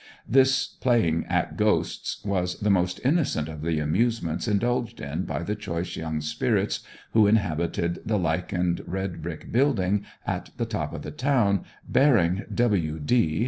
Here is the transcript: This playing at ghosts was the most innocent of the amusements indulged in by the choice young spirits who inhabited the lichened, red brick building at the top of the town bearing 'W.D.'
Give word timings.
This 0.27 0.65
playing 0.65 1.25
at 1.29 1.55
ghosts 1.57 2.25
was 2.25 2.59
the 2.59 2.71
most 2.71 2.99
innocent 3.05 3.47
of 3.47 3.61
the 3.61 3.77
amusements 3.77 4.47
indulged 4.47 4.99
in 4.99 5.25
by 5.25 5.43
the 5.43 5.53
choice 5.53 5.95
young 5.95 6.21
spirits 6.21 6.79
who 7.11 7.27
inhabited 7.27 7.99
the 8.03 8.17
lichened, 8.17 8.81
red 8.87 9.21
brick 9.21 9.51
building 9.51 10.03
at 10.25 10.49
the 10.57 10.65
top 10.65 10.93
of 10.95 11.03
the 11.03 11.11
town 11.11 11.65
bearing 11.87 12.45
'W.D.' 12.51 13.39